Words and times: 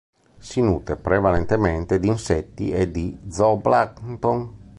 Si 0.39 0.61
nutre 0.63 0.95
prevalentemente 0.95 1.99
di 1.99 2.07
insetti 2.07 2.71
e 2.71 2.89
di 2.89 3.15
zooplancton. 3.29 4.57